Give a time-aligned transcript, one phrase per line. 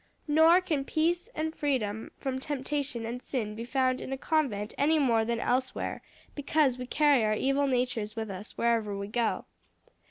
[0.27, 4.97] Nor can peace and freedom from temptation and sin be found in a convent any
[4.97, 6.01] more than elsewhere;
[6.33, 9.45] because we carry our evil natures with us wherever we go."